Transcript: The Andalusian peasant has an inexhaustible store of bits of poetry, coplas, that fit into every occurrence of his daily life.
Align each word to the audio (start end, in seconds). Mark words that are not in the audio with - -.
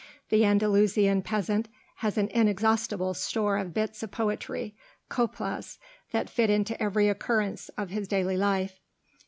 The 0.29 0.43
Andalusian 0.43 1.21
peasant 1.21 1.67
has 1.97 2.17
an 2.17 2.29
inexhaustible 2.29 3.13
store 3.13 3.55
of 3.57 3.71
bits 3.75 4.01
of 4.01 4.09
poetry, 4.09 4.73
coplas, 5.09 5.77
that 6.09 6.27
fit 6.27 6.49
into 6.49 6.75
every 6.81 7.07
occurrence 7.07 7.69
of 7.77 7.91
his 7.91 8.07
daily 8.07 8.35
life. 8.35 8.79